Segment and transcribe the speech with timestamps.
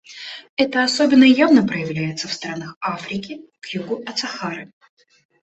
[0.55, 4.71] Это особенно явно проявляется в странах Африки к югу от Сахары.